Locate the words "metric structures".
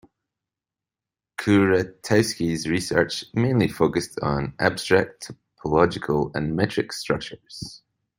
6.55-7.83